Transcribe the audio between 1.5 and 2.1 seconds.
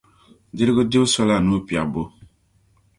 piɛbbu.